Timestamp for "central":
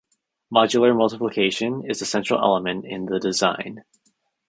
2.07-2.39